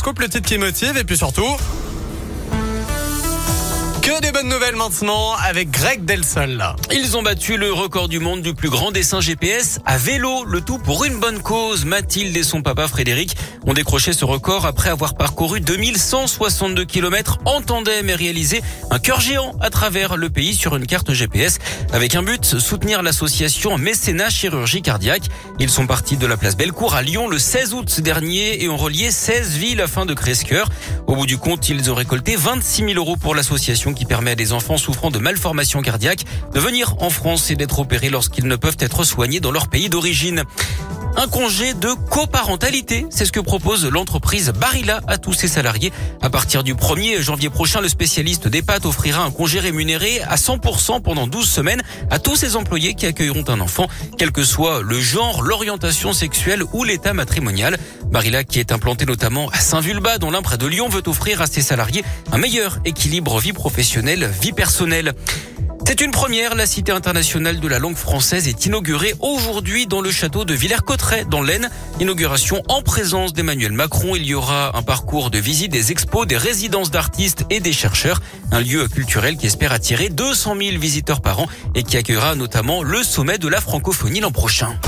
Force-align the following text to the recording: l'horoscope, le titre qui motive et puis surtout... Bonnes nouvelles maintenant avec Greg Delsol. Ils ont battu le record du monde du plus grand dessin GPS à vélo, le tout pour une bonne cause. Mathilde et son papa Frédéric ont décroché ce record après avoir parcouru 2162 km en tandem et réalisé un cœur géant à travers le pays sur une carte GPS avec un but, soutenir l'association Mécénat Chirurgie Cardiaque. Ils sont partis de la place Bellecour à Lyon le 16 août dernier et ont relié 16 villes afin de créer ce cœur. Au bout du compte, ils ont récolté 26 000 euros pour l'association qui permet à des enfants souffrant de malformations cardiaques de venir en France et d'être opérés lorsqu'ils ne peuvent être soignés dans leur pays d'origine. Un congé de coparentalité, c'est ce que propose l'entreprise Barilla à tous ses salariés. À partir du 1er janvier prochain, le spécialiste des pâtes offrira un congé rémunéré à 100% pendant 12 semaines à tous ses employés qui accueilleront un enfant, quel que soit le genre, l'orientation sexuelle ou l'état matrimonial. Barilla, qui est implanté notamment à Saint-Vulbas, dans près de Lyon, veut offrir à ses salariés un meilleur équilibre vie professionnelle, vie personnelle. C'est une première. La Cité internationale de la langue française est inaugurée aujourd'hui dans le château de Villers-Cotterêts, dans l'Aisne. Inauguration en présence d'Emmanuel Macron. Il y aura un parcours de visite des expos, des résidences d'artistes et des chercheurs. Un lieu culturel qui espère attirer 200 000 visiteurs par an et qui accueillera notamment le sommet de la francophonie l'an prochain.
l'horoscope, 0.00 0.20
le 0.20 0.28
titre 0.28 0.48
qui 0.48 0.56
motive 0.56 0.96
et 0.96 1.04
puis 1.04 1.16
surtout... 1.16 1.56
Bonnes 4.40 4.48
nouvelles 4.48 4.76
maintenant 4.76 5.34
avec 5.34 5.70
Greg 5.70 6.06
Delsol. 6.06 6.64
Ils 6.90 7.14
ont 7.18 7.22
battu 7.22 7.58
le 7.58 7.74
record 7.74 8.08
du 8.08 8.20
monde 8.20 8.40
du 8.40 8.54
plus 8.54 8.70
grand 8.70 8.90
dessin 8.90 9.20
GPS 9.20 9.80
à 9.84 9.98
vélo, 9.98 10.44
le 10.46 10.62
tout 10.62 10.78
pour 10.78 11.04
une 11.04 11.20
bonne 11.20 11.42
cause. 11.42 11.84
Mathilde 11.84 12.34
et 12.34 12.42
son 12.42 12.62
papa 12.62 12.88
Frédéric 12.88 13.36
ont 13.66 13.74
décroché 13.74 14.14
ce 14.14 14.24
record 14.24 14.64
après 14.64 14.88
avoir 14.88 15.14
parcouru 15.14 15.60
2162 15.60 16.86
km 16.86 17.36
en 17.44 17.60
tandem 17.60 18.08
et 18.08 18.14
réalisé 18.14 18.62
un 18.90 18.98
cœur 18.98 19.20
géant 19.20 19.54
à 19.60 19.68
travers 19.68 20.16
le 20.16 20.30
pays 20.30 20.54
sur 20.54 20.74
une 20.74 20.86
carte 20.86 21.12
GPS 21.12 21.58
avec 21.92 22.14
un 22.14 22.22
but, 22.22 22.58
soutenir 22.58 23.02
l'association 23.02 23.76
Mécénat 23.76 24.30
Chirurgie 24.30 24.80
Cardiaque. 24.80 25.28
Ils 25.58 25.68
sont 25.68 25.86
partis 25.86 26.16
de 26.16 26.26
la 26.26 26.38
place 26.38 26.56
Bellecour 26.56 26.94
à 26.94 27.02
Lyon 27.02 27.28
le 27.28 27.38
16 27.38 27.74
août 27.74 28.00
dernier 28.00 28.64
et 28.64 28.70
ont 28.70 28.78
relié 28.78 29.10
16 29.10 29.58
villes 29.58 29.82
afin 29.82 30.06
de 30.06 30.14
créer 30.14 30.34
ce 30.34 30.46
cœur. 30.46 30.70
Au 31.06 31.14
bout 31.14 31.26
du 31.26 31.36
compte, 31.36 31.68
ils 31.68 31.90
ont 31.90 31.94
récolté 31.94 32.36
26 32.36 32.84
000 32.86 32.94
euros 32.94 33.16
pour 33.16 33.34
l'association 33.34 33.92
qui 33.92 34.06
permet 34.06 34.29
à 34.30 34.34
des 34.34 34.52
enfants 34.52 34.76
souffrant 34.76 35.10
de 35.10 35.18
malformations 35.18 35.82
cardiaques 35.82 36.24
de 36.54 36.60
venir 36.60 36.94
en 36.98 37.10
France 37.10 37.50
et 37.50 37.56
d'être 37.56 37.78
opérés 37.78 38.10
lorsqu'ils 38.10 38.46
ne 38.46 38.56
peuvent 38.56 38.76
être 38.80 39.04
soignés 39.04 39.40
dans 39.40 39.50
leur 39.50 39.68
pays 39.68 39.88
d'origine. 39.88 40.44
Un 41.22 41.28
congé 41.28 41.74
de 41.74 41.92
coparentalité, 42.08 43.04
c'est 43.10 43.26
ce 43.26 43.32
que 43.32 43.40
propose 43.40 43.84
l'entreprise 43.84 44.54
Barilla 44.58 45.02
à 45.06 45.18
tous 45.18 45.34
ses 45.34 45.48
salariés. 45.48 45.92
À 46.22 46.30
partir 46.30 46.64
du 46.64 46.74
1er 46.74 47.20
janvier 47.20 47.50
prochain, 47.50 47.82
le 47.82 47.90
spécialiste 47.90 48.48
des 48.48 48.62
pâtes 48.62 48.86
offrira 48.86 49.22
un 49.22 49.30
congé 49.30 49.60
rémunéré 49.60 50.22
à 50.22 50.36
100% 50.36 51.02
pendant 51.02 51.26
12 51.26 51.46
semaines 51.46 51.82
à 52.08 52.18
tous 52.18 52.36
ses 52.36 52.56
employés 52.56 52.94
qui 52.94 53.04
accueilleront 53.04 53.44
un 53.48 53.60
enfant, 53.60 53.86
quel 54.16 54.32
que 54.32 54.44
soit 54.44 54.80
le 54.80 54.98
genre, 54.98 55.42
l'orientation 55.42 56.14
sexuelle 56.14 56.62
ou 56.72 56.84
l'état 56.84 57.12
matrimonial. 57.12 57.76
Barilla, 58.06 58.42
qui 58.42 58.58
est 58.58 58.72
implanté 58.72 59.04
notamment 59.04 59.50
à 59.50 59.58
Saint-Vulbas, 59.58 60.16
dans 60.16 60.30
près 60.40 60.56
de 60.56 60.66
Lyon, 60.66 60.88
veut 60.88 61.02
offrir 61.04 61.42
à 61.42 61.46
ses 61.46 61.60
salariés 61.60 62.02
un 62.32 62.38
meilleur 62.38 62.78
équilibre 62.86 63.38
vie 63.40 63.52
professionnelle, 63.52 64.30
vie 64.40 64.52
personnelle. 64.52 65.12
C'est 65.86 66.00
une 66.00 66.10
première. 66.10 66.54
La 66.54 66.66
Cité 66.66 66.92
internationale 66.92 67.58
de 67.58 67.68
la 67.68 67.78
langue 67.78 67.96
française 67.96 68.46
est 68.46 68.66
inaugurée 68.66 69.14
aujourd'hui 69.20 69.86
dans 69.86 70.00
le 70.00 70.10
château 70.10 70.44
de 70.44 70.54
Villers-Cotterêts, 70.54 71.24
dans 71.24 71.42
l'Aisne. 71.42 71.68
Inauguration 71.98 72.62
en 72.68 72.82
présence 72.82 73.32
d'Emmanuel 73.32 73.72
Macron. 73.72 74.14
Il 74.14 74.24
y 74.24 74.34
aura 74.34 74.76
un 74.76 74.82
parcours 74.82 75.30
de 75.30 75.38
visite 75.38 75.72
des 75.72 75.90
expos, 75.90 76.26
des 76.26 76.36
résidences 76.36 76.90
d'artistes 76.90 77.44
et 77.50 77.60
des 77.60 77.72
chercheurs. 77.72 78.20
Un 78.52 78.60
lieu 78.60 78.86
culturel 78.88 79.36
qui 79.36 79.46
espère 79.46 79.72
attirer 79.72 80.08
200 80.08 80.54
000 80.60 80.78
visiteurs 80.78 81.20
par 81.20 81.40
an 81.40 81.48
et 81.74 81.82
qui 81.82 81.96
accueillera 81.96 82.34
notamment 82.34 82.82
le 82.82 83.02
sommet 83.02 83.38
de 83.38 83.48
la 83.48 83.60
francophonie 83.60 84.20
l'an 84.20 84.32
prochain. 84.32 84.78